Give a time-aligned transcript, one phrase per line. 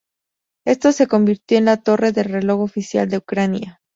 [0.65, 3.81] Esta se convirtió en la torre del reloj oficial de Ucrania.